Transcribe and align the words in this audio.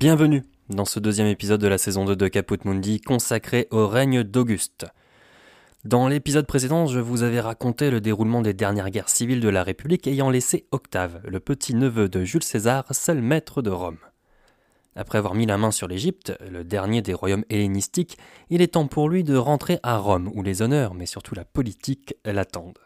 Bienvenue 0.00 0.44
dans 0.70 0.86
ce 0.86 0.98
deuxième 0.98 1.26
épisode 1.26 1.60
de 1.60 1.68
la 1.68 1.76
saison 1.76 2.06
2 2.06 2.16
de 2.16 2.28
Caput 2.28 2.56
Mundi 2.64 3.02
consacré 3.02 3.68
au 3.70 3.86
règne 3.86 4.22
d'Auguste. 4.22 4.86
Dans 5.84 6.08
l'épisode 6.08 6.46
précédent, 6.46 6.86
je 6.86 7.00
vous 7.00 7.22
avais 7.22 7.38
raconté 7.38 7.90
le 7.90 8.00
déroulement 8.00 8.40
des 8.40 8.54
dernières 8.54 8.88
guerres 8.88 9.10
civiles 9.10 9.40
de 9.40 9.50
la 9.50 9.62
République 9.62 10.06
ayant 10.06 10.30
laissé 10.30 10.64
Octave, 10.70 11.20
le 11.28 11.38
petit-neveu 11.38 12.08
de 12.08 12.24
Jules 12.24 12.42
César, 12.42 12.86
seul 12.92 13.20
maître 13.20 13.60
de 13.60 13.68
Rome. 13.68 13.98
Après 14.96 15.18
avoir 15.18 15.34
mis 15.34 15.44
la 15.44 15.58
main 15.58 15.70
sur 15.70 15.86
l'Égypte, 15.86 16.32
le 16.50 16.64
dernier 16.64 17.02
des 17.02 17.12
royaumes 17.12 17.44
hellénistiques, 17.50 18.16
il 18.48 18.62
est 18.62 18.68
temps 18.68 18.86
pour 18.86 19.10
lui 19.10 19.22
de 19.22 19.36
rentrer 19.36 19.80
à 19.82 19.98
Rome, 19.98 20.30
où 20.32 20.42
les 20.42 20.62
honneurs, 20.62 20.94
mais 20.94 21.04
surtout 21.04 21.34
la 21.34 21.44
politique, 21.44 22.14
l'attendent. 22.24 22.78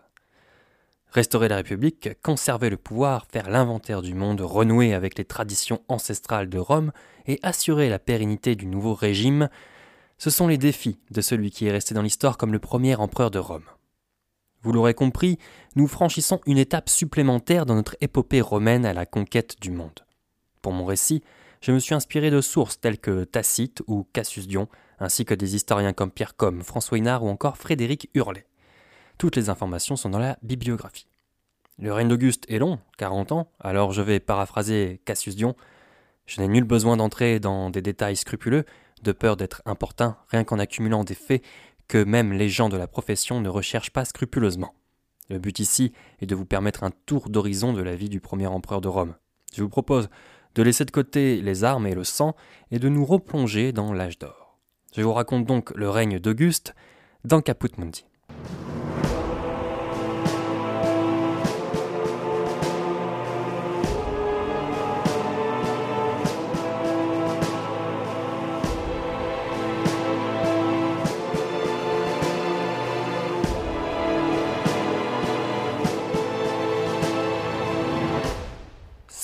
Restaurer 1.14 1.46
la 1.46 1.56
République, 1.56 2.08
conserver 2.24 2.70
le 2.70 2.76
pouvoir, 2.76 3.26
faire 3.32 3.48
l'inventaire 3.48 4.02
du 4.02 4.14
monde, 4.14 4.40
renouer 4.40 4.94
avec 4.94 5.16
les 5.16 5.24
traditions 5.24 5.80
ancestrales 5.86 6.48
de 6.48 6.58
Rome 6.58 6.90
et 7.26 7.38
assurer 7.44 7.88
la 7.88 8.00
pérennité 8.00 8.56
du 8.56 8.66
nouveau 8.66 8.94
régime, 8.94 9.48
ce 10.18 10.30
sont 10.30 10.48
les 10.48 10.58
défis 10.58 10.98
de 11.12 11.20
celui 11.20 11.52
qui 11.52 11.66
est 11.66 11.70
resté 11.70 11.94
dans 11.94 12.02
l'histoire 12.02 12.36
comme 12.36 12.52
le 12.52 12.58
premier 12.58 12.96
empereur 12.96 13.30
de 13.30 13.38
Rome. 13.38 13.62
Vous 14.62 14.72
l'aurez 14.72 14.94
compris, 14.94 15.38
nous 15.76 15.86
franchissons 15.86 16.40
une 16.46 16.58
étape 16.58 16.88
supplémentaire 16.88 17.64
dans 17.64 17.76
notre 17.76 17.96
épopée 18.00 18.40
romaine 18.40 18.84
à 18.84 18.92
la 18.92 19.06
conquête 19.06 19.60
du 19.60 19.70
monde. 19.70 20.04
Pour 20.62 20.72
mon 20.72 20.84
récit, 20.84 21.22
je 21.60 21.70
me 21.70 21.78
suis 21.78 21.94
inspiré 21.94 22.32
de 22.32 22.40
sources 22.40 22.80
telles 22.80 22.98
que 22.98 23.22
Tacite 23.22 23.84
ou 23.86 24.04
Cassius 24.12 24.48
Dion, 24.48 24.66
ainsi 24.98 25.24
que 25.24 25.34
des 25.34 25.54
historiens 25.54 25.92
comme 25.92 26.10
Pierre 26.10 26.34
Comme, 26.34 26.62
François 26.62 26.98
Hinard 26.98 27.22
ou 27.22 27.28
encore 27.28 27.56
Frédéric 27.56 28.10
Hurlet. 28.14 28.46
Toutes 29.18 29.36
les 29.36 29.48
informations 29.48 29.96
sont 29.96 30.10
dans 30.10 30.18
la 30.18 30.38
bibliographie. 30.42 31.06
Le 31.78 31.92
règne 31.92 32.08
d'Auguste 32.08 32.44
est 32.48 32.58
long, 32.58 32.78
40 32.98 33.32
ans, 33.32 33.50
alors 33.60 33.92
je 33.92 34.02
vais 34.02 34.20
paraphraser 34.20 35.00
Cassius 35.04 35.36
Dion. 35.36 35.56
Je 36.26 36.40
n'ai 36.40 36.48
nul 36.48 36.64
besoin 36.64 36.96
d'entrer 36.96 37.40
dans 37.40 37.70
des 37.70 37.82
détails 37.82 38.16
scrupuleux, 38.16 38.64
de 39.02 39.12
peur 39.12 39.36
d'être 39.36 39.62
importun, 39.66 40.16
rien 40.28 40.44
qu'en 40.44 40.58
accumulant 40.58 41.04
des 41.04 41.14
faits 41.14 41.42
que 41.88 42.02
même 42.02 42.32
les 42.32 42.48
gens 42.48 42.68
de 42.68 42.76
la 42.76 42.86
profession 42.86 43.40
ne 43.40 43.48
recherchent 43.48 43.90
pas 43.90 44.04
scrupuleusement. 44.04 44.74
Le 45.30 45.38
but 45.38 45.58
ici 45.58 45.92
est 46.20 46.26
de 46.26 46.34
vous 46.34 46.46
permettre 46.46 46.84
un 46.84 46.90
tour 47.06 47.28
d'horizon 47.28 47.72
de 47.72 47.82
la 47.82 47.96
vie 47.96 48.08
du 48.08 48.20
premier 48.20 48.46
empereur 48.46 48.80
de 48.80 48.88
Rome. 48.88 49.14
Je 49.54 49.62
vous 49.62 49.68
propose 49.68 50.08
de 50.54 50.62
laisser 50.62 50.84
de 50.84 50.90
côté 50.90 51.40
les 51.40 51.64
armes 51.64 51.86
et 51.86 51.94
le 51.94 52.04
sang 52.04 52.34
et 52.70 52.78
de 52.78 52.88
nous 52.88 53.04
replonger 53.04 53.72
dans 53.72 53.92
l'âge 53.92 54.18
d'or. 54.18 54.58
Je 54.94 55.02
vous 55.02 55.12
raconte 55.12 55.44
donc 55.44 55.70
le 55.74 55.90
règne 55.90 56.18
d'Auguste 56.18 56.74
dans 57.24 57.40
Caput 57.40 57.70
Mundi. 57.78 58.04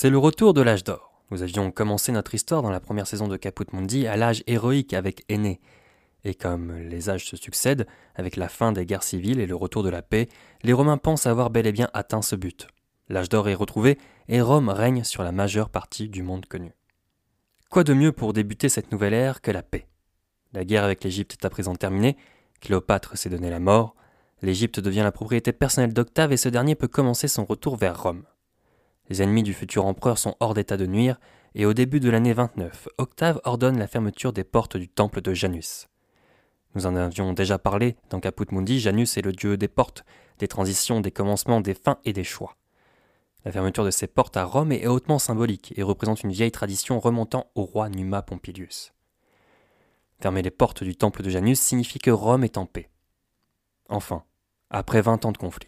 C'est 0.01 0.09
le 0.09 0.17
retour 0.17 0.55
de 0.55 0.61
l'âge 0.63 0.83
d'or. 0.83 1.13
Nous 1.29 1.43
avions 1.43 1.69
commencé 1.69 2.11
notre 2.11 2.33
histoire 2.33 2.63
dans 2.63 2.71
la 2.71 2.79
première 2.79 3.05
saison 3.05 3.27
de 3.27 3.37
Caput 3.37 3.67
Mundi 3.71 4.07
à 4.07 4.17
l'âge 4.17 4.43
héroïque 4.47 4.95
avec 4.95 5.23
Aîné. 5.29 5.61
Et 6.23 6.33
comme 6.33 6.75
les 6.75 7.11
âges 7.11 7.27
se 7.27 7.37
succèdent, 7.37 7.85
avec 8.15 8.35
la 8.35 8.49
fin 8.49 8.71
des 8.71 8.87
guerres 8.87 9.03
civiles 9.03 9.39
et 9.39 9.45
le 9.45 9.53
retour 9.53 9.83
de 9.83 9.91
la 9.91 10.01
paix, 10.01 10.27
les 10.63 10.73
Romains 10.73 10.97
pensent 10.97 11.27
avoir 11.27 11.51
bel 11.51 11.67
et 11.67 11.71
bien 11.71 11.87
atteint 11.93 12.23
ce 12.23 12.35
but. 12.35 12.67
L'âge 13.09 13.29
d'or 13.29 13.47
est 13.47 13.53
retrouvé 13.53 13.99
et 14.27 14.41
Rome 14.41 14.69
règne 14.69 15.03
sur 15.03 15.21
la 15.21 15.31
majeure 15.31 15.69
partie 15.69 16.09
du 16.09 16.23
monde 16.23 16.47
connu. 16.47 16.73
Quoi 17.69 17.83
de 17.83 17.93
mieux 17.93 18.11
pour 18.11 18.33
débuter 18.33 18.69
cette 18.69 18.91
nouvelle 18.91 19.13
ère 19.13 19.39
que 19.39 19.51
la 19.51 19.61
paix? 19.61 19.85
La 20.53 20.65
guerre 20.65 20.83
avec 20.83 21.03
l'Égypte 21.03 21.33
est 21.33 21.45
à 21.45 21.51
présent 21.51 21.75
terminée, 21.75 22.17
Cléopâtre 22.59 23.19
s'est 23.19 23.29
donné 23.29 23.51
la 23.51 23.59
mort, 23.59 23.93
l'Égypte 24.41 24.79
devient 24.79 25.03
la 25.03 25.11
propriété 25.11 25.51
personnelle 25.51 25.93
d'Octave 25.93 26.31
et 26.31 26.37
ce 26.37 26.49
dernier 26.49 26.73
peut 26.73 26.87
commencer 26.87 27.27
son 27.27 27.45
retour 27.45 27.75
vers 27.75 28.01
Rome. 28.01 28.23
Les 29.09 29.21
ennemis 29.21 29.43
du 29.43 29.53
futur 29.53 29.85
empereur 29.85 30.17
sont 30.17 30.35
hors 30.39 30.53
d'état 30.53 30.77
de 30.77 30.85
nuire, 30.85 31.19
et 31.55 31.65
au 31.65 31.73
début 31.73 31.99
de 31.99 32.09
l'année 32.09 32.33
29, 32.33 32.87
Octave 32.97 33.41
ordonne 33.43 33.77
la 33.77 33.87
fermeture 33.87 34.31
des 34.31 34.43
portes 34.43 34.77
du 34.77 34.87
temple 34.87 35.21
de 35.21 35.33
Janus. 35.33 35.87
Nous 36.75 36.85
en 36.85 36.95
avions 36.95 37.33
déjà 37.33 37.59
parlé 37.59 37.97
dans 38.09 38.21
Caput 38.21 38.45
Mundi, 38.51 38.79
Janus 38.79 39.17
est 39.17 39.21
le 39.21 39.33
dieu 39.33 39.57
des 39.57 39.67
portes, 39.67 40.05
des 40.39 40.47
transitions, 40.47 41.01
des 41.01 41.11
commencements, 41.11 41.59
des 41.59 41.73
fins 41.73 41.99
et 42.05 42.13
des 42.13 42.23
choix. 42.23 42.55
La 43.43 43.51
fermeture 43.51 43.83
de 43.83 43.91
ces 43.91 44.07
portes 44.07 44.37
à 44.37 44.45
Rome 44.45 44.71
est 44.71 44.87
hautement 44.87 45.19
symbolique 45.19 45.73
et 45.75 45.83
représente 45.83 46.23
une 46.23 46.31
vieille 46.31 46.51
tradition 46.51 46.99
remontant 46.99 47.47
au 47.55 47.63
roi 47.63 47.89
Numa 47.89 48.21
Pompilius. 48.21 48.93
Fermer 50.21 50.43
les 50.43 50.51
portes 50.51 50.83
du 50.83 50.95
temple 50.95 51.23
de 51.23 51.29
Janus 51.29 51.59
signifie 51.59 51.99
que 51.99 52.11
Rome 52.11 52.43
est 52.43 52.57
en 52.57 52.67
paix. 52.67 52.89
Enfin, 53.89 54.23
après 54.69 55.01
vingt 55.01 55.25
ans 55.25 55.31
de 55.31 55.37
conflit. 55.37 55.67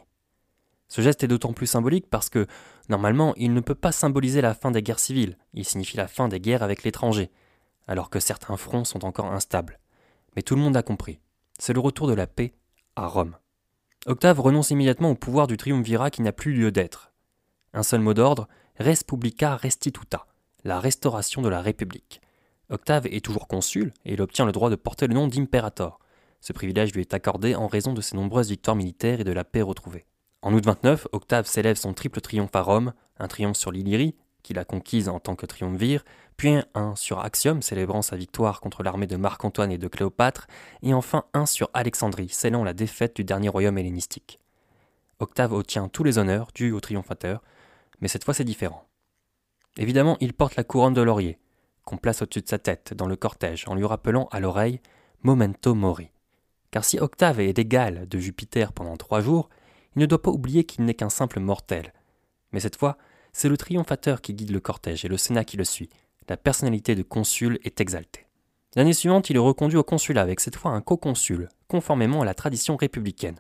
Ce 0.94 1.02
geste 1.02 1.24
est 1.24 1.28
d'autant 1.28 1.54
plus 1.54 1.66
symbolique 1.66 2.08
parce 2.08 2.30
que, 2.30 2.46
normalement, 2.88 3.34
il 3.36 3.56
ne 3.56 3.62
peut 3.62 3.74
pas 3.74 3.92
symboliser 3.92 4.42
la 4.42 4.54
fin 4.54 4.70
des 4.70 4.84
guerres 4.84 5.00
civiles, 5.00 5.40
il 5.56 5.66
signifie 5.66 5.98
la 5.98 6.08
fin 6.08 6.28
des 6.28 6.40
guerres 6.40 6.62
avec 6.62 6.84
l'étranger, 6.84 7.32
alors 7.88 8.12
que 8.12 8.20
certains 8.20 8.58
fronts 8.58 8.84
sont 8.84 9.04
encore 9.04 9.32
instables. 9.32 9.80
Mais 10.36 10.44
tout 10.44 10.54
le 10.54 10.62
monde 10.62 10.78
a 10.78 10.84
compris. 10.84 11.18
C'est 11.58 11.74
le 11.74 11.80
retour 11.80 12.06
de 12.06 12.14
la 12.14 12.28
paix 12.28 12.54
à 12.96 13.08
Rome. 13.08 13.36
Octave 14.06 14.40
renonce 14.40 14.70
immédiatement 14.70 15.10
au 15.10 15.16
pouvoir 15.16 15.48
du 15.48 15.58
triumvirat 15.58 16.12
qui 16.12 16.22
n'a 16.22 16.32
plus 16.32 16.54
lieu 16.54 16.72
d'être. 16.72 17.12
Un 17.74 17.82
seul 17.82 18.02
mot 18.02 18.14
d'ordre, 18.14 18.48
res 18.78 19.04
publica 19.04 19.56
restituta, 19.56 20.28
la 20.64 20.80
restauration 20.80 21.42
de 21.42 21.50
la 21.50 21.62
République. 21.62 22.22
Octave 22.70 23.08
est 23.08 23.26
toujours 23.26 23.48
consul 23.48 23.94
et 24.06 24.14
il 24.14 24.22
obtient 24.22 24.46
le 24.46 24.52
droit 24.52 24.70
de 24.70 24.76
porter 24.76 25.08
le 25.08 25.16
nom 25.16 25.26
d'impérator. 25.26 25.98
Ce 26.40 26.54
privilège 26.54 26.94
lui 26.94 27.02
est 27.02 27.16
accordé 27.16 27.56
en 27.56 27.66
raison 27.66 27.94
de 27.94 28.02
ses 28.02 28.16
nombreuses 28.16 28.50
victoires 28.50 28.76
militaires 28.76 29.22
et 29.22 29.24
de 29.24 29.32
la 29.32 29.44
paix 29.44 29.64
retrouvée. 29.64 30.06
En 30.44 30.54
août 30.54 30.66
29, 30.66 31.08
Octave 31.14 31.48
célèbre 31.48 31.80
son 31.80 31.94
triple 31.94 32.20
triomphe 32.20 32.54
à 32.54 32.62
Rome, 32.62 32.92
un 33.18 33.30
triomphe 33.30 33.56
sur 33.56 33.72
l'Illyrie, 33.72 34.14
qu'il 34.44 34.60
a 34.60 34.66
conquise 34.66 35.08
en 35.08 35.22
tant 35.22 35.38
que 35.38 35.46
triumvir, 35.46 36.04
puis 36.36 36.56
un 36.74 36.98
sur 36.98 37.22
Axiom, 37.22 37.62
célébrant 37.62 38.02
sa 38.02 38.18
victoire 38.18 38.60
contre 38.60 38.84
l'armée 38.84 39.08
de 39.08 39.16
Marc-Antoine 39.16 39.72
et 39.72 39.78
de 39.78 39.88
Cléopâtre, 39.88 40.48
et 40.82 40.94
enfin 40.94 41.24
un 41.34 41.46
sur 41.46 41.70
Alexandrie, 41.74 42.28
scellant 42.28 42.66
la 42.66 42.74
défaite 42.74 43.16
du 43.16 43.24
dernier 43.24 43.48
royaume 43.48 43.78
hellénistique. 43.78 44.42
Octave 45.20 45.54
obtient 45.54 45.88
tous 45.88 46.04
les 46.04 46.18
honneurs 46.18 46.50
dus 46.54 46.74
au 46.74 46.82
triomphateur, 46.82 47.42
mais 48.02 48.10
cette 48.10 48.26
fois 48.26 48.34
c'est 48.34 48.44
différent. 48.44 48.86
Évidemment, 49.78 50.18
il 50.20 50.34
porte 50.34 50.58
la 50.58 50.66
couronne 50.66 50.94
de 50.94 51.02
laurier, 51.02 51.40
qu'on 51.86 51.96
place 51.96 52.22
au-dessus 52.22 52.42
de 52.42 52.50
sa 52.50 52.60
tête 52.60 52.94
dans 52.94 53.08
le 53.08 53.16
cortège, 53.16 53.64
en 53.70 53.76
lui 53.76 53.86
rappelant 53.86 54.28
à 54.30 54.42
l'oreille 54.42 54.82
Momento 55.22 55.74
Mori. 55.74 56.12
Car 56.70 56.84
si 56.84 57.00
Octave 57.00 57.40
est 57.40 57.58
l'égal 57.58 58.10
de 58.10 58.20
Jupiter 58.20 58.74
pendant 58.74 58.98
trois 58.98 59.22
jours, 59.22 59.48
il 59.96 60.00
ne 60.00 60.06
doit 60.06 60.22
pas 60.22 60.32
oublier 60.32 60.64
qu'il 60.64 60.86
n'est 60.86 60.94
qu'un 60.94 61.10
simple 61.10 61.40
mortel. 61.40 61.94
Mais 62.52 62.60
cette 62.60 62.76
fois, 62.78 62.98
c'est 63.32 63.50
le 63.50 63.58
triomphateur 63.58 64.22
qui 64.22 64.34
guide 64.34 64.52
le 64.52 64.60
cortège 64.60 65.06
et 65.06 65.08
le 65.08 65.18
Sénat 65.18 65.44
qui 65.44 65.58
le 65.58 65.64
suit. 65.64 65.90
La 66.30 66.38
personnalité 66.38 66.96
de 66.96 67.04
consul 67.04 67.60
est 67.64 67.82
exaltée. 67.82 68.28
L'année 68.76 68.94
suivante, 68.94 69.30
il 69.30 69.36
est 69.36 69.40
reconduit 69.40 69.78
au 69.78 69.84
consulat 69.84 70.22
avec 70.22 70.40
cette 70.40 70.56
fois 70.56 70.72
un 70.72 70.82
co-consul, 70.82 71.50
conformément 71.68 72.22
à 72.22 72.26
la 72.26 72.34
tradition 72.34 72.76
républicaine. 72.76 73.40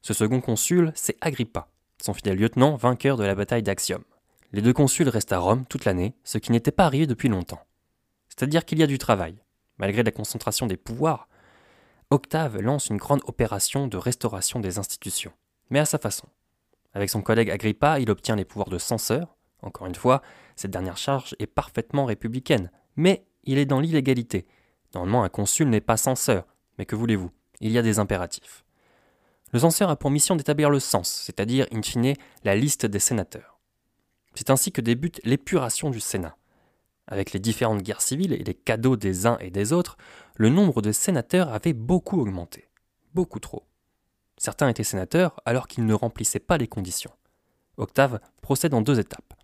Ce 0.00 0.14
second 0.14 0.40
consul, 0.40 0.92
c'est 0.94 1.16
Agrippa, 1.20 1.68
son 2.00 2.14
fidèle 2.14 2.38
lieutenant 2.38 2.76
vainqueur 2.76 3.16
de 3.16 3.24
la 3.24 3.34
bataille 3.34 3.62
d'Axium. 3.62 4.04
Les 4.52 4.62
deux 4.62 4.72
consuls 4.72 5.08
restent 5.08 5.32
à 5.32 5.38
Rome 5.38 5.64
toute 5.66 5.84
l'année, 5.84 6.14
ce 6.24 6.38
qui 6.38 6.52
n'était 6.52 6.70
pas 6.70 6.86
arrivé 6.86 7.06
depuis 7.06 7.28
longtemps. 7.28 7.66
C'est-à-dire 8.28 8.64
qu'il 8.64 8.78
y 8.78 8.82
a 8.82 8.86
du 8.86 8.98
travail. 8.98 9.36
Malgré 9.78 10.02
la 10.02 10.12
concentration 10.12 10.66
des 10.66 10.76
pouvoirs, 10.76 11.28
Octave 12.10 12.60
lance 12.60 12.88
une 12.88 12.96
grande 12.96 13.22
opération 13.26 13.88
de 13.88 13.96
restauration 13.96 14.60
des 14.60 14.78
institutions 14.78 15.32
mais 15.70 15.78
à 15.78 15.84
sa 15.84 15.98
façon. 15.98 16.28
Avec 16.92 17.10
son 17.10 17.22
collègue 17.22 17.50
Agrippa, 17.50 17.98
il 17.98 18.10
obtient 18.10 18.36
les 18.36 18.44
pouvoirs 18.44 18.68
de 18.68 18.78
censeur. 18.78 19.36
Encore 19.62 19.86
une 19.86 19.94
fois, 19.94 20.22
cette 20.56 20.70
dernière 20.70 20.96
charge 20.96 21.34
est 21.38 21.46
parfaitement 21.46 22.04
républicaine, 22.04 22.70
mais 22.96 23.26
il 23.44 23.58
est 23.58 23.66
dans 23.66 23.80
l'illégalité. 23.80 24.46
Normalement, 24.94 25.24
un 25.24 25.28
consul 25.28 25.68
n'est 25.68 25.80
pas 25.80 25.96
censeur, 25.96 26.46
mais 26.78 26.86
que 26.86 26.96
voulez-vous? 26.96 27.30
Il 27.60 27.72
y 27.72 27.78
a 27.78 27.82
des 27.82 27.98
impératifs. 27.98 28.64
Le 29.52 29.58
censeur 29.58 29.90
a 29.90 29.96
pour 29.96 30.10
mission 30.10 30.36
d'établir 30.36 30.70
le 30.70 30.80
sens, 30.80 31.10
c'est-à-dire, 31.10 31.66
in 31.72 31.82
fine, 31.82 32.14
la 32.42 32.56
liste 32.56 32.86
des 32.86 32.98
sénateurs. 32.98 33.60
C'est 34.34 34.50
ainsi 34.50 34.72
que 34.72 34.80
débute 34.80 35.20
l'épuration 35.24 35.90
du 35.90 36.00
Sénat. 36.00 36.36
Avec 37.06 37.32
les 37.32 37.40
différentes 37.40 37.82
guerres 37.82 38.00
civiles 38.00 38.32
et 38.32 38.42
les 38.42 38.54
cadeaux 38.54 38.96
des 38.96 39.26
uns 39.26 39.38
et 39.38 39.50
des 39.50 39.72
autres, 39.72 39.96
le 40.36 40.48
nombre 40.48 40.82
de 40.82 40.90
sénateurs 40.90 41.52
avait 41.52 41.72
beaucoup 41.72 42.20
augmenté. 42.20 42.68
Beaucoup 43.14 43.38
trop. 43.38 43.64
Certains 44.36 44.68
étaient 44.68 44.84
sénateurs 44.84 45.40
alors 45.44 45.68
qu'ils 45.68 45.86
ne 45.86 45.94
remplissaient 45.94 46.38
pas 46.38 46.58
les 46.58 46.68
conditions. 46.68 47.12
Octave 47.76 48.20
procède 48.40 48.74
en 48.74 48.80
deux 48.80 48.98
étapes. 48.98 49.34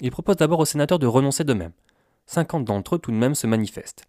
Il 0.00 0.10
propose 0.10 0.36
d'abord 0.36 0.60
aux 0.60 0.64
sénateurs 0.64 0.98
de 0.98 1.06
renoncer 1.06 1.44
d'eux-mêmes. 1.44 1.72
Cinquante 2.26 2.64
d'entre 2.64 2.96
eux 2.96 2.98
tout 2.98 3.10
de 3.10 3.16
même 3.16 3.34
se 3.34 3.46
manifestent. 3.46 4.04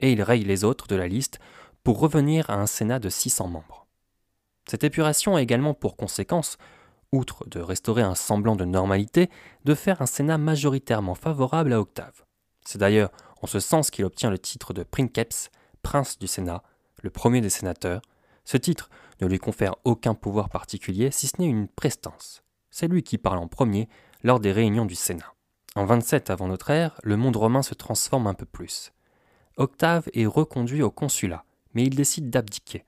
Et 0.00 0.12
il 0.12 0.22
raye 0.22 0.44
les 0.44 0.64
autres 0.64 0.86
de 0.86 0.96
la 0.96 1.08
liste 1.08 1.38
pour 1.84 2.00
revenir 2.00 2.50
à 2.50 2.54
un 2.54 2.66
Sénat 2.66 2.98
de 2.98 3.08
600 3.08 3.48
membres. 3.48 3.86
Cette 4.68 4.84
épuration 4.84 5.36
a 5.36 5.42
également 5.42 5.74
pour 5.74 5.96
conséquence, 5.96 6.58
outre 7.12 7.48
de 7.48 7.60
restaurer 7.60 8.02
un 8.02 8.14
semblant 8.14 8.56
de 8.56 8.64
normalité, 8.64 9.30
de 9.64 9.74
faire 9.74 10.02
un 10.02 10.06
Sénat 10.06 10.38
majoritairement 10.38 11.14
favorable 11.14 11.72
à 11.72 11.80
Octave. 11.80 12.24
C'est 12.64 12.78
d'ailleurs 12.78 13.10
en 13.40 13.46
ce 13.46 13.60
sens 13.60 13.90
qu'il 13.90 14.04
obtient 14.04 14.30
le 14.30 14.38
titre 14.38 14.74
de 14.74 14.82
princeps, 14.82 15.50
prince 15.82 16.18
du 16.18 16.26
Sénat, 16.26 16.62
le 17.02 17.10
premier 17.10 17.40
des 17.40 17.50
sénateurs. 17.50 18.02
Ce 18.48 18.56
titre 18.56 18.88
ne 19.20 19.26
lui 19.26 19.38
confère 19.38 19.74
aucun 19.84 20.14
pouvoir 20.14 20.48
particulier 20.48 21.10
si 21.10 21.26
ce 21.26 21.38
n'est 21.38 21.50
une 21.50 21.68
prestance. 21.68 22.42
C'est 22.70 22.88
lui 22.88 23.02
qui 23.02 23.18
parle 23.18 23.36
en 23.36 23.46
premier 23.46 23.90
lors 24.22 24.40
des 24.40 24.52
réunions 24.52 24.86
du 24.86 24.94
Sénat. 24.94 25.34
En 25.74 25.84
27 25.84 26.30
avant 26.30 26.48
notre 26.48 26.70
ère, 26.70 26.98
le 27.02 27.18
monde 27.18 27.36
romain 27.36 27.60
se 27.60 27.74
transforme 27.74 28.26
un 28.26 28.32
peu 28.32 28.46
plus. 28.46 28.94
Octave 29.58 30.08
est 30.14 30.24
reconduit 30.24 30.80
au 30.80 30.90
consulat, 30.90 31.44
mais 31.74 31.82
il 31.82 31.94
décide 31.94 32.30
d'abdiquer. 32.30 32.86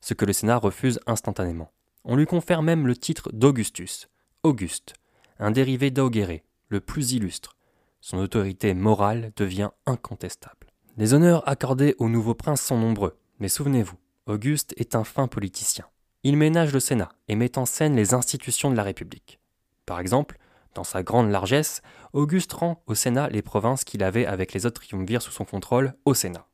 Ce 0.00 0.12
que 0.12 0.24
le 0.24 0.32
Sénat 0.32 0.56
refuse 0.56 0.98
instantanément. 1.06 1.70
On 2.02 2.16
lui 2.16 2.26
confère 2.26 2.62
même 2.62 2.88
le 2.88 2.96
titre 2.96 3.30
d'Augustus, 3.32 4.08
Auguste, 4.42 4.94
un 5.38 5.52
dérivé 5.52 5.92
d'Augere, 5.92 6.40
le 6.66 6.80
plus 6.80 7.12
illustre. 7.12 7.54
Son 8.00 8.18
autorité 8.18 8.74
morale 8.74 9.30
devient 9.36 9.70
incontestable. 9.86 10.66
Les 10.96 11.14
honneurs 11.14 11.48
accordés 11.48 11.94
au 12.00 12.08
nouveau 12.08 12.34
prince 12.34 12.60
sont 12.60 12.78
nombreux, 12.78 13.16
mais 13.38 13.48
souvenez-vous, 13.48 13.98
Auguste 14.28 14.74
est 14.76 14.94
un 14.94 15.04
fin 15.04 15.26
politicien. 15.26 15.86
Il 16.22 16.36
ménage 16.36 16.74
le 16.74 16.80
Sénat 16.80 17.08
et 17.28 17.34
met 17.34 17.56
en 17.56 17.64
scène 17.64 17.96
les 17.96 18.12
institutions 18.12 18.70
de 18.70 18.76
la 18.76 18.82
République. 18.82 19.40
Par 19.86 20.00
exemple, 20.00 20.38
dans 20.74 20.84
sa 20.84 21.02
grande 21.02 21.30
largesse, 21.30 21.80
Auguste 22.12 22.52
rend 22.52 22.82
au 22.86 22.94
Sénat 22.94 23.30
les 23.30 23.40
provinces 23.40 23.84
qu'il 23.84 24.04
avait 24.04 24.26
avec 24.26 24.52
les 24.52 24.66
autres 24.66 24.82
triumvirs 24.82 25.22
sous 25.22 25.30
son 25.30 25.46
contrôle 25.46 25.94
au 26.04 26.12
Sénat. 26.12 26.46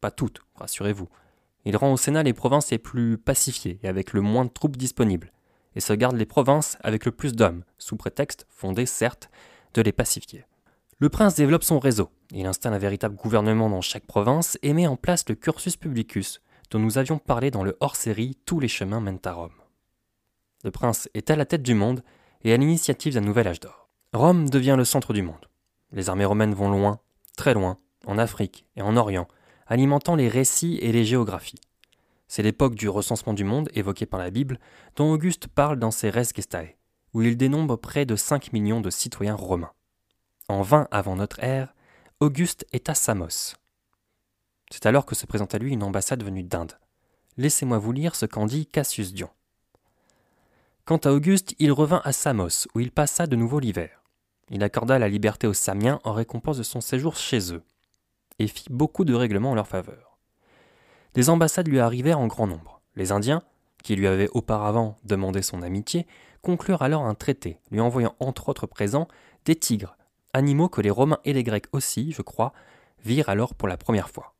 Pas 0.00 0.10
toutes, 0.10 0.40
rassurez-vous. 0.56 1.08
Il 1.64 1.76
rend 1.76 1.92
au 1.92 1.96
Sénat 1.96 2.24
les 2.24 2.32
provinces 2.32 2.72
les 2.72 2.78
plus 2.78 3.18
pacifiées 3.18 3.78
et 3.84 3.88
avec 3.88 4.12
le 4.12 4.20
moins 4.20 4.44
de 4.44 4.50
troupes 4.50 4.76
disponibles, 4.76 5.30
et 5.76 5.80
se 5.80 5.92
garde 5.92 6.16
les 6.16 6.26
provinces 6.26 6.76
avec 6.80 7.04
le 7.04 7.12
plus 7.12 7.34
d'hommes, 7.34 7.62
sous 7.78 7.94
prétexte, 7.94 8.48
fondé 8.50 8.84
certes, 8.84 9.30
de 9.74 9.80
les 9.80 9.92
pacifier. 9.92 10.44
Le 10.98 11.08
prince 11.08 11.36
développe 11.36 11.62
son 11.62 11.78
réseau, 11.78 12.10
il 12.32 12.46
installe 12.46 12.74
un 12.74 12.78
véritable 12.78 13.14
gouvernement 13.14 13.70
dans 13.70 13.80
chaque 13.80 14.06
province 14.06 14.58
et 14.62 14.72
met 14.72 14.88
en 14.88 14.96
place 14.96 15.28
le 15.28 15.36
cursus 15.36 15.76
publicus, 15.76 16.40
dont 16.70 16.78
nous 16.78 16.98
avions 16.98 17.18
parlé 17.18 17.50
dans 17.50 17.64
le 17.64 17.76
hors-série 17.80 18.36
Tous 18.44 18.60
les 18.60 18.68
chemins 18.68 19.00
mènent 19.00 19.20
à 19.24 19.32
Rome. 19.32 19.52
Le 20.64 20.70
prince 20.70 21.08
est 21.14 21.30
à 21.30 21.36
la 21.36 21.46
tête 21.46 21.62
du 21.62 21.74
monde 21.74 22.02
et 22.42 22.52
à 22.52 22.56
l'initiative 22.56 23.14
d'un 23.14 23.20
nouvel 23.20 23.48
âge 23.48 23.60
d'or. 23.60 23.88
Rome 24.12 24.48
devient 24.48 24.74
le 24.76 24.84
centre 24.84 25.12
du 25.12 25.22
monde. 25.22 25.48
Les 25.92 26.08
armées 26.08 26.24
romaines 26.24 26.54
vont 26.54 26.70
loin, 26.70 27.00
très 27.36 27.54
loin, 27.54 27.78
en 28.06 28.18
Afrique 28.18 28.66
et 28.76 28.82
en 28.82 28.96
Orient, 28.96 29.28
alimentant 29.66 30.16
les 30.16 30.28
récits 30.28 30.78
et 30.80 30.92
les 30.92 31.04
géographies. 31.04 31.60
C'est 32.28 32.42
l'époque 32.42 32.74
du 32.74 32.88
recensement 32.88 33.34
du 33.34 33.44
monde 33.44 33.68
évoqué 33.74 34.06
par 34.06 34.18
la 34.18 34.30
Bible, 34.30 34.58
dont 34.96 35.12
Auguste 35.12 35.48
parle 35.48 35.78
dans 35.78 35.90
ses 35.90 36.10
Res 36.10 36.34
Gestae, 36.34 36.76
où 37.12 37.22
il 37.22 37.36
dénombre 37.36 37.76
près 37.76 38.04
de 38.04 38.16
5 38.16 38.52
millions 38.52 38.80
de 38.80 38.90
citoyens 38.90 39.36
romains. 39.36 39.72
En 40.48 40.62
20 40.62 40.88
avant 40.90 41.16
notre 41.16 41.42
ère, 41.42 41.74
Auguste 42.20 42.66
est 42.72 42.88
à 42.88 42.94
Samos. 42.94 43.54
C'est 44.70 44.86
alors 44.86 45.06
que 45.06 45.14
se 45.14 45.26
présente 45.26 45.54
à 45.54 45.58
lui 45.58 45.72
une 45.72 45.82
ambassade 45.82 46.24
venue 46.24 46.42
d'Inde. 46.42 46.78
Laissez-moi 47.36 47.78
vous 47.78 47.92
lire 47.92 48.14
ce 48.14 48.26
qu'en 48.26 48.46
dit 48.46 48.66
Cassius 48.66 49.12
Dion. 49.12 49.30
Quant 50.84 50.98
à 50.98 51.10
Auguste, 51.10 51.54
il 51.58 51.72
revint 51.72 52.00
à 52.04 52.12
Samos, 52.12 52.68
où 52.74 52.80
il 52.80 52.92
passa 52.92 53.26
de 53.26 53.36
nouveau 53.36 53.58
l'hiver. 53.58 54.02
Il 54.50 54.62
accorda 54.62 54.98
la 54.98 55.08
liberté 55.08 55.46
aux 55.46 55.54
Samiens 55.54 56.00
en 56.04 56.12
récompense 56.12 56.58
de 56.58 56.62
son 56.62 56.80
séjour 56.80 57.16
chez 57.16 57.52
eux, 57.52 57.62
et 58.38 58.46
fit 58.46 58.68
beaucoup 58.70 59.04
de 59.04 59.14
règlements 59.14 59.50
en 59.50 59.54
leur 59.56 59.66
faveur. 59.66 60.18
Des 61.14 61.28
ambassades 61.28 61.68
lui 61.68 61.80
arrivèrent 61.80 62.20
en 62.20 62.28
grand 62.28 62.46
nombre. 62.46 62.80
Les 62.94 63.10
Indiens, 63.10 63.42
qui 63.82 63.96
lui 63.96 64.06
avaient 64.06 64.28
auparavant 64.32 64.96
demandé 65.04 65.42
son 65.42 65.62
amitié, 65.62 66.06
conclurent 66.42 66.82
alors 66.82 67.04
un 67.04 67.14
traité, 67.14 67.58
lui 67.70 67.80
envoyant 67.80 68.14
entre 68.20 68.48
autres 68.48 68.66
présents 68.66 69.08
des 69.44 69.56
tigres, 69.56 69.96
animaux 70.32 70.68
que 70.68 70.80
les 70.80 70.90
Romains 70.90 71.18
et 71.24 71.32
les 71.32 71.42
Grecs 71.42 71.66
aussi, 71.72 72.12
je 72.12 72.22
crois, 72.22 72.52
virent 73.04 73.28
alors 73.28 73.54
pour 73.54 73.66
la 73.66 73.76
première 73.76 74.10
fois. 74.10 74.35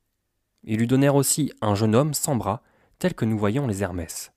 Ils 0.67 0.79
lui 0.79 0.87
donnèrent 0.87 1.15
aussi 1.15 1.53
un 1.61 1.75
jeune 1.75 1.95
homme 1.95 2.15
sans 2.15 2.37
bras, 2.37 2.63
tel 2.99 3.15
que 3.15 3.25
nous 3.25 3.39
voyons 3.39 3.67
les 3.67 3.83
Hermès. 3.83 4.33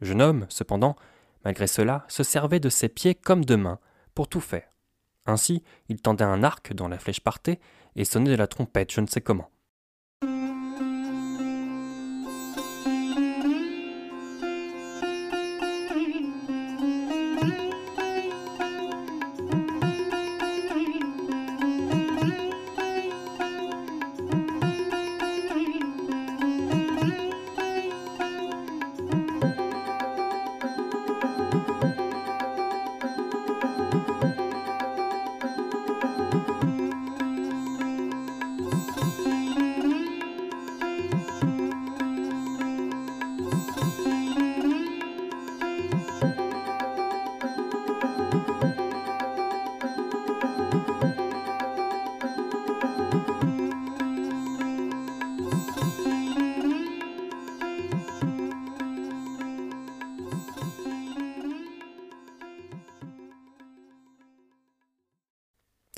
Le 0.00 0.06
jeune 0.06 0.22
homme, 0.22 0.46
cependant, 0.48 0.96
malgré 1.44 1.66
cela, 1.66 2.04
se 2.08 2.22
servait 2.22 2.60
de 2.60 2.68
ses 2.68 2.88
pieds 2.88 3.14
comme 3.14 3.44
de 3.44 3.56
mains, 3.56 3.78
pour 4.14 4.28
tout 4.28 4.40
faire. 4.40 4.68
Ainsi, 5.26 5.62
il 5.88 6.00
tendait 6.00 6.24
un 6.24 6.42
arc 6.42 6.72
dont 6.72 6.88
la 6.88 6.98
flèche 6.98 7.20
partait, 7.20 7.60
et 7.96 8.04
sonnait 8.04 8.30
de 8.30 8.36
la 8.36 8.46
trompette 8.46 8.92
je 8.92 9.00
ne 9.00 9.06
sais 9.06 9.20
comment. 9.20 9.50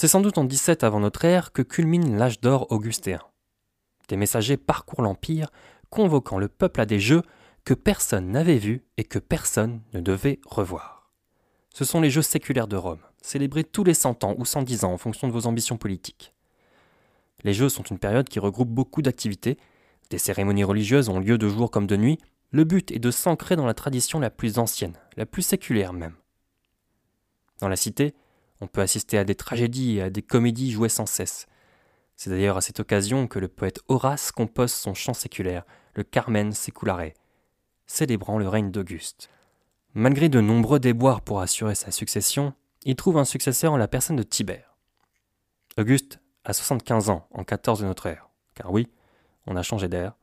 C'est 0.05 0.09
sans 0.09 0.21
doute 0.21 0.37
en 0.37 0.45
17 0.45 0.85
avant 0.85 1.01
notre 1.01 1.25
ère 1.25 1.51
que 1.51 1.63
culmine 1.63 2.19
l'âge 2.19 2.39
d'or 2.39 2.71
augustéen. 2.71 3.21
Des 4.09 4.19
messagers 4.19 4.59
parcourent 4.59 5.01
l'Empire, 5.01 5.49
convoquant 5.89 6.37
le 6.37 6.49
peuple 6.49 6.83
à 6.83 6.85
des 6.85 7.01
jeux 7.01 7.23
que 7.65 7.73
personne 7.73 8.31
n'avait 8.31 8.59
vus 8.59 8.85
et 8.99 9.05
que 9.05 9.19
personne 9.19 9.81
ne 9.95 10.03
devait 10.03 10.41
revoir. 10.45 11.11
Ce 11.73 11.87
sont 11.87 12.03
les 12.03 12.11
Jeux 12.11 12.21
séculaires 12.21 12.69
de 12.69 12.77
Rome, 12.77 13.01
célébrés 13.23 13.65
tous 13.65 13.83
les 13.83 13.95
100 13.95 14.25
ans 14.25 14.35
ou 14.37 14.45
110 14.45 14.85
ans 14.85 14.93
en 14.93 14.99
fonction 14.99 15.27
de 15.27 15.33
vos 15.33 15.47
ambitions 15.47 15.79
politiques. 15.79 16.35
Les 17.43 17.55
Jeux 17.55 17.71
sont 17.71 17.85
une 17.85 17.99
période 17.99 18.29
qui 18.29 18.41
regroupe 18.41 18.69
beaucoup 18.69 19.01
d'activités, 19.01 19.57
des 20.11 20.19
cérémonies 20.19 20.65
religieuses 20.65 21.09
ont 21.09 21.19
lieu 21.19 21.39
de 21.39 21.49
jour 21.49 21.71
comme 21.71 21.87
de 21.87 21.97
nuit, 21.97 22.19
le 22.51 22.65
but 22.65 22.93
est 22.93 22.99
de 22.99 23.11
s'ancrer 23.11 23.57
dans 23.57 23.65
la 23.65 23.73
tradition 23.73 24.21
la 24.21 24.29
plus 24.29 24.59
ancienne, 24.59 24.99
la 25.17 25.25
plus 25.25 25.41
séculaire 25.41 25.95
même. 25.95 26.17
Dans 27.61 27.69
la 27.69 27.77
cité, 27.77 28.15
on 28.65 28.67
peut 28.67 28.81
assister 28.81 29.19
à 29.19 29.25
des 29.25 29.35
tragédies 29.35 29.99
et 29.99 30.03
à 30.03 30.11
des 30.11 30.23
comédies 30.23 30.73
jouées 30.73 30.89
sans 30.89 31.05
cesse. 31.05 31.47
C'est 32.17 32.31
d'ailleurs 32.31 32.57
à 32.57 32.63
cette 32.63 32.81
occasion 32.81 33.27
que 33.27 33.39
le 33.39 33.49
poète 33.49 33.81
Horace 33.89 34.33
compose 34.33 34.73
son 34.73 34.95
chant 34.95 35.13
séculaire, 35.13 35.65
le 35.95 36.03
Carmen 36.03 36.51
Seculare, 36.53 37.11
célébrant 37.87 38.39
le 38.39 38.49
règne 38.49 38.71
d'Auguste. 38.71 39.29
Malgré 39.93 40.31
de 40.31 40.41
nombreux 40.41 40.81
déboires 40.81 41.21
pour 41.21 41.43
assurer 41.43 41.75
sa 41.75 41.91
succession, 41.91 42.55
il 42.85 42.97
trouve 42.97 43.19
un 43.19 43.27
successeur 43.27 43.75
en 43.75 43.77
la 43.77 43.87
personne 43.87 44.17
de 44.17 44.23
Tibère. 44.23 44.75
Auguste 45.77 46.21
a 46.45 46.55
75 46.55 47.11
ans 47.11 47.29
en 47.33 47.45
14 47.45 47.81
de 47.81 47.87
notre 47.87 48.07
ère, 48.07 48.31
car 48.55 48.73
oui, 48.73 48.89
on 49.47 49.57
a 49.57 49.63
changé 49.63 49.89
d'air. 49.89 50.15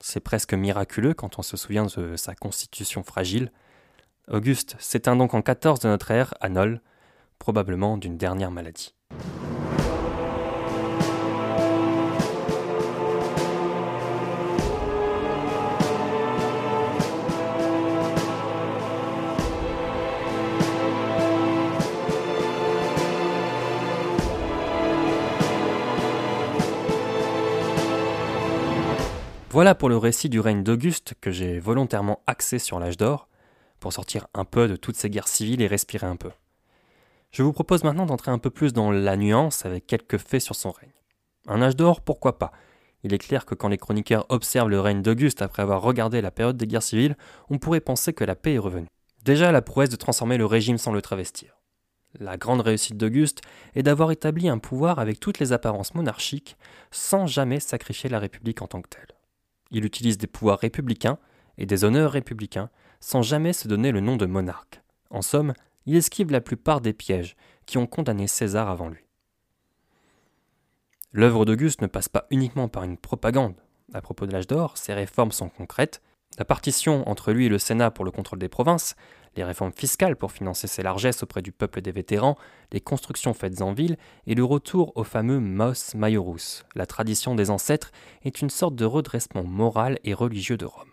C'est 0.00 0.20
presque 0.20 0.54
miraculeux 0.54 1.14
quand 1.14 1.40
on 1.40 1.42
se 1.42 1.56
souvient 1.56 1.86
de 1.86 2.14
sa 2.14 2.36
constitution 2.36 3.02
fragile. 3.02 3.50
Auguste 4.28 4.76
s'éteint 4.78 5.16
donc 5.16 5.34
en 5.34 5.42
14 5.42 5.80
de 5.80 5.88
notre 5.88 6.12
ère 6.12 6.34
à 6.40 6.48
Nol, 6.48 6.80
probablement 7.38 7.96
d'une 7.96 8.16
dernière 8.16 8.50
maladie. 8.50 8.94
Voilà 29.56 29.74
pour 29.74 29.88
le 29.88 29.96
récit 29.96 30.28
du 30.28 30.38
règne 30.38 30.62
d'Auguste 30.62 31.14
que 31.22 31.30
j'ai 31.30 31.58
volontairement 31.58 32.20
axé 32.26 32.58
sur 32.58 32.78
l'âge 32.78 32.98
d'or, 32.98 33.26
pour 33.80 33.90
sortir 33.90 34.26
un 34.34 34.44
peu 34.44 34.68
de 34.68 34.76
toutes 34.76 34.96
ces 34.96 35.08
guerres 35.08 35.28
civiles 35.28 35.62
et 35.62 35.66
respirer 35.66 36.06
un 36.06 36.16
peu. 36.16 36.28
Je 37.36 37.42
vous 37.42 37.52
propose 37.52 37.84
maintenant 37.84 38.06
d'entrer 38.06 38.30
un 38.30 38.38
peu 38.38 38.48
plus 38.48 38.72
dans 38.72 38.90
la 38.90 39.14
nuance 39.14 39.66
avec 39.66 39.86
quelques 39.86 40.16
faits 40.16 40.40
sur 40.40 40.54
son 40.54 40.70
règne. 40.70 40.88
Un 41.46 41.60
âge 41.60 41.76
d'or, 41.76 42.00
pourquoi 42.00 42.38
pas? 42.38 42.50
Il 43.02 43.12
est 43.12 43.18
clair 43.18 43.44
que 43.44 43.54
quand 43.54 43.68
les 43.68 43.76
chroniqueurs 43.76 44.24
observent 44.30 44.70
le 44.70 44.80
règne 44.80 45.02
d'Auguste 45.02 45.42
après 45.42 45.60
avoir 45.60 45.82
regardé 45.82 46.22
la 46.22 46.30
période 46.30 46.56
des 46.56 46.66
guerres 46.66 46.82
civiles, 46.82 47.14
on 47.50 47.58
pourrait 47.58 47.80
penser 47.80 48.14
que 48.14 48.24
la 48.24 48.36
paix 48.36 48.54
est 48.54 48.58
revenue. 48.58 48.88
Déjà 49.22 49.52
la 49.52 49.60
prouesse 49.60 49.90
de 49.90 49.96
transformer 49.96 50.38
le 50.38 50.46
régime 50.46 50.78
sans 50.78 50.92
le 50.92 51.02
travestir. 51.02 51.60
La 52.18 52.38
grande 52.38 52.62
réussite 52.62 52.96
d'Auguste 52.96 53.42
est 53.74 53.82
d'avoir 53.82 54.12
établi 54.12 54.48
un 54.48 54.56
pouvoir 54.56 54.98
avec 54.98 55.20
toutes 55.20 55.38
les 55.38 55.52
apparences 55.52 55.94
monarchiques 55.94 56.56
sans 56.90 57.26
jamais 57.26 57.60
sacrifier 57.60 58.08
la 58.08 58.18
République 58.18 58.62
en 58.62 58.66
tant 58.66 58.80
que 58.80 58.88
telle. 58.88 59.14
Il 59.70 59.84
utilise 59.84 60.16
des 60.16 60.26
pouvoirs 60.26 60.60
républicains 60.60 61.18
et 61.58 61.66
des 61.66 61.84
honneurs 61.84 62.12
républicains 62.12 62.70
sans 62.98 63.20
jamais 63.20 63.52
se 63.52 63.68
donner 63.68 63.92
le 63.92 64.00
nom 64.00 64.16
de 64.16 64.24
monarque. 64.24 64.80
En 65.10 65.20
somme, 65.20 65.52
il 65.86 65.96
esquive 65.96 66.30
la 66.30 66.40
plupart 66.40 66.80
des 66.80 66.92
pièges 66.92 67.36
qui 67.64 67.78
ont 67.78 67.86
condamné 67.86 68.26
César 68.26 68.68
avant 68.68 68.88
lui. 68.88 69.04
L'œuvre 71.12 71.44
d'Auguste 71.44 71.80
ne 71.80 71.86
passe 71.86 72.08
pas 72.08 72.26
uniquement 72.30 72.68
par 72.68 72.82
une 72.82 72.98
propagande. 72.98 73.54
À 73.94 74.02
propos 74.02 74.26
de 74.26 74.32
l'âge 74.32 74.46
d'or, 74.46 74.76
ses 74.76 74.92
réformes 74.92 75.32
sont 75.32 75.48
concrètes. 75.48 76.02
La 76.38 76.44
partition 76.44 77.08
entre 77.08 77.32
lui 77.32 77.46
et 77.46 77.48
le 77.48 77.58
Sénat 77.58 77.90
pour 77.90 78.04
le 78.04 78.10
contrôle 78.10 78.38
des 78.38 78.48
provinces, 78.48 78.96
les 79.36 79.44
réformes 79.44 79.72
fiscales 79.72 80.16
pour 80.16 80.32
financer 80.32 80.66
ses 80.66 80.82
largesses 80.82 81.22
auprès 81.22 81.42
du 81.42 81.52
peuple 81.52 81.80
des 81.80 81.92
vétérans, 81.92 82.36
les 82.72 82.80
constructions 82.80 83.32
faites 83.32 83.62
en 83.62 83.72
ville 83.72 83.96
et 84.26 84.34
le 84.34 84.44
retour 84.44 84.92
au 84.96 85.04
fameux 85.04 85.40
Mos 85.40 85.94
Maiorus, 85.94 86.64
la 86.74 86.86
tradition 86.86 87.34
des 87.34 87.50
ancêtres, 87.50 87.92
est 88.24 88.42
une 88.42 88.50
sorte 88.50 88.74
de 88.74 88.84
redressement 88.84 89.44
moral 89.44 89.98
et 90.04 90.14
religieux 90.14 90.56
de 90.56 90.66
Rome. 90.66 90.90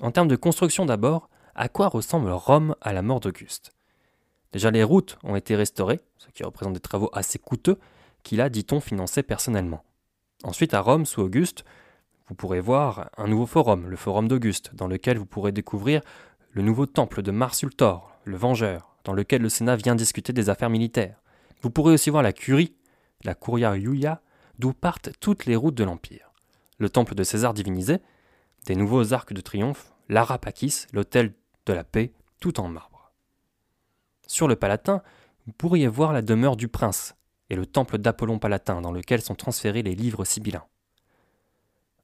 En 0.00 0.10
termes 0.10 0.28
de 0.28 0.36
construction 0.36 0.86
d'abord, 0.86 1.30
à 1.54 1.68
quoi 1.68 1.88
ressemble 1.88 2.30
Rome 2.30 2.74
à 2.80 2.92
la 2.92 3.02
mort 3.02 3.20
d'Auguste 3.20 3.72
Déjà 4.52 4.70
les 4.70 4.84
routes 4.84 5.18
ont 5.24 5.36
été 5.36 5.56
restaurées, 5.56 6.00
ce 6.16 6.28
qui 6.28 6.44
représente 6.44 6.74
des 6.74 6.80
travaux 6.80 7.10
assez 7.12 7.38
coûteux, 7.38 7.78
qu'il 8.22 8.40
a, 8.40 8.48
dit-on, 8.48 8.80
financés 8.80 9.22
personnellement. 9.22 9.84
Ensuite, 10.44 10.74
à 10.74 10.80
Rome, 10.80 11.06
sous 11.06 11.22
Auguste, 11.22 11.64
vous 12.28 12.34
pourrez 12.34 12.60
voir 12.60 13.10
un 13.16 13.28
nouveau 13.28 13.46
forum, 13.46 13.88
le 13.88 13.96
forum 13.96 14.28
d'Auguste, 14.28 14.74
dans 14.74 14.86
lequel 14.86 15.18
vous 15.18 15.26
pourrez 15.26 15.52
découvrir 15.52 16.00
le 16.50 16.62
nouveau 16.62 16.86
temple 16.86 17.22
de 17.22 17.30
Mars 17.30 17.62
Ultor, 17.62 18.16
le 18.24 18.36
Vengeur, 18.36 18.96
dans 19.04 19.12
lequel 19.12 19.42
le 19.42 19.48
Sénat 19.48 19.76
vient 19.76 19.94
discuter 19.94 20.32
des 20.32 20.48
affaires 20.48 20.70
militaires. 20.70 21.20
Vous 21.60 21.70
pourrez 21.70 21.92
aussi 21.92 22.10
voir 22.10 22.22
la 22.22 22.32
Curie, 22.32 22.74
la 23.24 23.34
Curia 23.34 23.76
Iulia, 23.76 24.22
d'où 24.58 24.72
partent 24.72 25.10
toutes 25.20 25.46
les 25.46 25.56
routes 25.56 25.74
de 25.74 25.84
l'Empire. 25.84 26.32
Le 26.78 26.88
temple 26.88 27.14
de 27.14 27.24
César 27.24 27.54
divinisé, 27.54 27.98
des 28.66 28.76
nouveaux 28.76 29.12
arcs 29.12 29.32
de 29.32 29.40
triomphe, 29.40 29.92
l'Arapakis, 30.08 30.86
l'hôtel 30.92 31.34
de 31.66 31.72
la 31.72 31.84
paix, 31.84 32.12
tout 32.40 32.60
en 32.60 32.68
marbre. 32.68 33.12
Sur 34.26 34.48
le 34.48 34.56
Palatin, 34.56 35.02
vous 35.46 35.52
pourriez 35.52 35.88
voir 35.88 36.12
la 36.12 36.22
demeure 36.22 36.56
du 36.56 36.68
prince 36.68 37.14
et 37.50 37.56
le 37.56 37.66
temple 37.66 37.98
d'Apollon 37.98 38.38
Palatin 38.38 38.80
dans 38.80 38.92
lequel 38.92 39.20
sont 39.20 39.34
transférés 39.34 39.82
les 39.82 39.94
livres 39.94 40.24
sibyllins. 40.24 40.66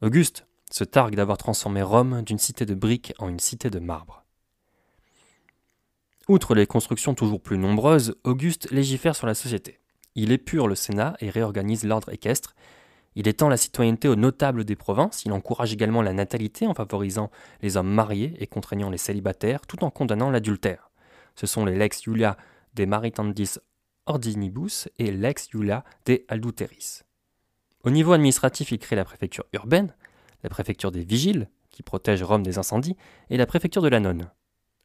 Auguste 0.03 0.47
se 0.71 0.85
targue 0.85 1.17
d'avoir 1.17 1.39
transformé 1.39 1.83
Rome 1.83 2.23
d'une 2.23 2.39
cité 2.39 2.65
de 2.65 2.75
briques 2.75 3.13
en 3.19 3.29
une 3.29 3.41
cité 3.41 3.71
de 3.71 3.79
marbre. 3.79 4.25
Outre 6.29 6.55
les 6.55 6.67
constructions 6.67 7.15
toujours 7.15 7.41
plus 7.41 7.59
nombreuses, 7.59 8.15
Auguste 8.25 8.71
légifère 8.71 9.17
sur 9.17 9.27
la 9.27 9.35
société. 9.35 9.81
Il 10.15 10.33
épure 10.33 10.69
le 10.69 10.75
Sénat 10.75 11.17
et 11.21 11.31
réorganise 11.31 11.85
l'ordre 11.85 12.13
équestre. 12.13 12.55
Il 13.17 13.27
étend 13.27 13.49
la 13.49 13.57
citoyenneté 13.57 14.09
aux 14.09 14.17
notables 14.17 14.65
des 14.65 14.77
provinces. 14.77 15.25
Il 15.25 15.33
encourage 15.33 15.73
également 15.73 16.03
la 16.03 16.13
natalité 16.13 16.67
en 16.67 16.75
favorisant 16.75 17.31
les 17.61 17.77
hommes 17.77 17.91
mariés 17.91 18.35
et 18.39 18.47
contraignant 18.47 18.91
les 18.91 18.99
célibataires, 18.99 19.67
tout 19.67 19.85
en 19.85 19.91
condamnant 19.91 20.31
l'adultère. 20.31 20.91
Ce 21.35 21.47
sont 21.47 21.65
les 21.65 21.77
lex 21.77 22.03
Julia 22.03 22.37
de 22.75 22.85
Maritandis 22.85 23.59
Ordinibus 24.07 24.89
et 24.99 25.11
lex 25.11 25.49
Julia 25.51 25.85
de 26.07 26.25
Adulteris. 26.29 27.03
Au 27.83 27.91
niveau 27.91 28.13
administratif, 28.13 28.73
il 28.73 28.79
crée 28.79 28.97
la 28.97 29.05
préfecture 29.05 29.45
urbaine, 29.53 29.95
la 30.43 30.51
préfecture 30.51 30.93
des 30.93 31.05
vigiles, 31.05 31.49
qui 31.71 31.83
protège 31.83 32.23
Rome 32.23 32.43
des 32.43 32.59
incendies, 32.59 32.97
et 33.31 33.37
la 33.37 33.47
préfecture 33.47 33.83
de 33.83 33.89
la 33.89 34.01
nonne, 34.01 34.31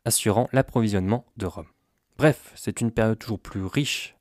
assurant 0.06 0.48
l'approvisionnement 0.54 1.26
de 1.38 1.46
Rome. 1.46 1.68
Bref, 2.18 2.54
c'est 2.56 2.82
une 2.82 2.92
période 2.92 3.20
toujours 3.20 3.40
plus 3.40 3.66
riche 3.66 4.16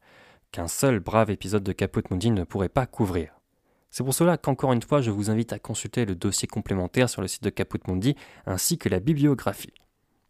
qu'un 0.50 0.68
seul 0.68 0.99
brave 0.99 1.30
épisode 1.30 1.62
de 1.62 1.73
Caput 1.73 2.02
Mundi 2.11 2.30
ne 2.30 2.44
pourrait 2.44 2.68
pas 2.68 2.87
couvrir. 2.87 3.40
C'est 3.96 4.02
pour 4.02 4.12
cela 4.12 4.36
qu'encore 4.36 4.72
une 4.72 4.82
fois, 4.82 5.00
je 5.02 5.12
vous 5.12 5.30
invite 5.30 5.52
à 5.52 5.60
consulter 5.60 6.04
le 6.04 6.16
dossier 6.16 6.48
complémentaire 6.48 7.08
sur 7.08 7.22
le 7.22 7.28
site 7.28 7.44
de 7.44 7.50
Caput 7.50 7.78
Mundi 7.86 8.16
ainsi 8.44 8.76
que 8.76 8.88
la 8.88 8.98
bibliographie. 8.98 9.72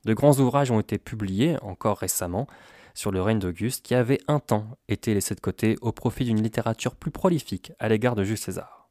De 0.05 0.13
grands 0.13 0.39
ouvrages 0.39 0.71
ont 0.71 0.81
été 0.81 0.99
publiés, 0.99 1.57
encore 1.63 1.97
récemment, 1.97 2.47
sur 2.93 3.11
le 3.11 3.23
règne 3.23 3.39
d'Auguste 3.39 3.83
qui 3.83 3.95
avait 3.95 4.19
un 4.29 4.39
temps 4.39 4.67
été 4.89 5.15
laissé 5.15 5.35
de 5.35 5.41
côté 5.41 5.77
au 5.81 5.93
profit 5.93 6.27
d'une 6.27 6.43
littérature 6.43 6.95
plus 6.95 7.11
prolifique 7.11 7.73
à 7.79 7.89
l'égard 7.89 8.17
de 8.17 8.23
Jules 8.23 8.37
César. 8.37 8.91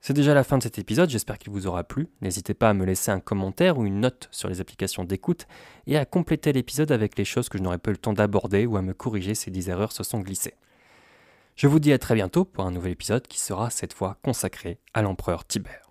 C'est 0.00 0.14
déjà 0.14 0.32
la 0.32 0.44
fin 0.44 0.58
de 0.58 0.62
cet 0.62 0.78
épisode, 0.78 1.10
j'espère 1.10 1.38
qu'il 1.38 1.50
vous 1.50 1.66
aura 1.66 1.82
plu. 1.82 2.06
N'hésitez 2.20 2.54
pas 2.54 2.70
à 2.70 2.74
me 2.74 2.84
laisser 2.84 3.10
un 3.10 3.18
commentaire 3.18 3.78
ou 3.78 3.84
une 3.84 3.98
note 3.98 4.28
sur 4.30 4.48
les 4.48 4.60
applications 4.60 5.02
d'écoute 5.02 5.48
et 5.88 5.98
à 5.98 6.04
compléter 6.04 6.52
l'épisode 6.52 6.92
avec 6.92 7.18
les 7.18 7.24
choses 7.24 7.48
que 7.48 7.58
je 7.58 7.64
n'aurais 7.64 7.78
pas 7.78 7.90
eu 7.90 7.94
le 7.94 7.98
temps 7.98 8.12
d'aborder 8.12 8.64
ou 8.64 8.76
à 8.76 8.82
me 8.82 8.94
corriger 8.94 9.34
si 9.34 9.50
des 9.50 9.70
erreurs 9.70 9.90
se 9.90 10.04
sont 10.04 10.20
glissées. 10.20 10.54
Je 11.60 11.66
vous 11.66 11.78
dis 11.78 11.92
à 11.92 11.98
très 11.98 12.14
bientôt 12.14 12.46
pour 12.46 12.64
un 12.64 12.70
nouvel 12.70 12.92
épisode 12.92 13.26
qui 13.28 13.38
sera 13.38 13.68
cette 13.68 13.92
fois 13.92 14.16
consacré 14.22 14.78
à 14.94 15.02
l'empereur 15.02 15.46
Tibère. 15.46 15.89